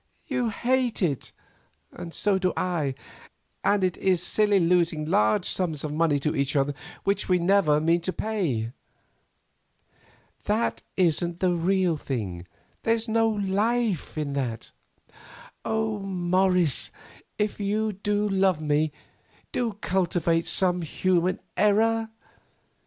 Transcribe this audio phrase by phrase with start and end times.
[0.25, 1.31] You hate it,
[1.91, 2.95] and so do I;
[3.63, 7.79] and it is silly losing large sums of money to each other which we never
[7.79, 8.71] mean to pay.
[10.45, 12.47] That isn't the real thing,
[12.81, 14.71] there's no life in that.
[15.63, 16.89] Oh, Morris,
[17.37, 18.91] if you love me,
[19.51, 22.09] do cultivate some human error.